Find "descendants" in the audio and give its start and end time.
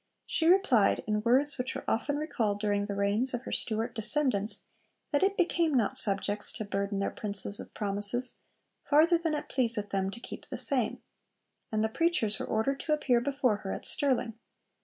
3.93-4.63